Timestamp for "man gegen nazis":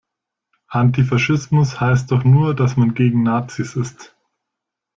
2.75-3.75